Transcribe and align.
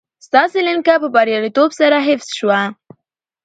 ستاسي 0.27 0.59
لېنکه 0.65 0.95
په 1.01 1.07
برياليتوب 1.15 1.69
سره 1.79 1.97
حفظ 2.07 2.27
شوه 2.37 2.61